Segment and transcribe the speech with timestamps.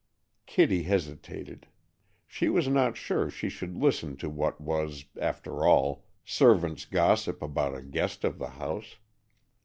[0.47, 1.67] Kitty hesitated.
[2.25, 7.75] She was not sure she should listen to what was, after all, servants' gossip about
[7.77, 8.95] a guest of the house.